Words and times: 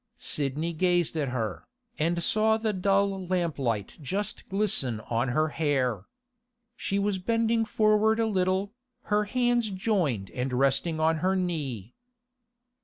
Sidney 0.17 0.73
gazed 0.73 1.15
at 1.15 1.29
her, 1.29 1.67
and 1.99 2.23
saw 2.23 2.57
the 2.57 2.73
dull 2.73 3.27
lamplight 3.27 3.99
just 4.01 4.49
glisten 4.49 4.99
on 4.99 5.27
her 5.27 5.49
hair. 5.49 6.07
She 6.75 6.97
was 6.97 7.19
bending 7.19 7.65
forward 7.65 8.19
a 8.19 8.25
little, 8.25 8.73
her 9.13 9.25
hands 9.25 9.69
joined 9.69 10.31
and 10.31 10.53
resting 10.53 10.99
on 10.99 11.17
her 11.17 11.35
knee. 11.35 11.93